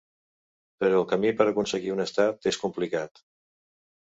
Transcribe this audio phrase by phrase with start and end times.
[0.83, 3.23] Però el camí per a aconseguir un estat és complicat.